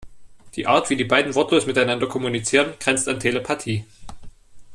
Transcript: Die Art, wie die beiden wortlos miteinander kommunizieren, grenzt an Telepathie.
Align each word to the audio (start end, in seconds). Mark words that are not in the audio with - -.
Die 0.55 0.65
Art, 0.65 0.89
wie 0.89 0.95
die 0.95 1.03
beiden 1.03 1.35
wortlos 1.35 1.67
miteinander 1.67 2.07
kommunizieren, 2.07 2.73
grenzt 2.79 3.07
an 3.07 3.19
Telepathie. 3.19 3.85